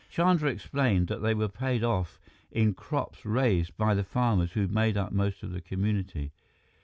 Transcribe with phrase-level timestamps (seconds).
[0.09, 2.19] Chandra explained that they were paid off
[2.51, 6.31] in crops raised by the farmers who made up most of the community.